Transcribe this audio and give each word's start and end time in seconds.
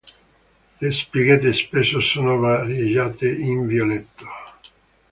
Le 0.79 0.91
spighette 0.91 1.53
spesso 1.53 1.99
sono 2.01 2.35
variegate 2.39 3.31
in 3.31 3.67
violetto. 3.67 4.25